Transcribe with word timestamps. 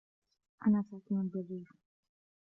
أنا 0.67 0.83
ساكنٌ 0.91 1.27
بالريف. 1.31 1.73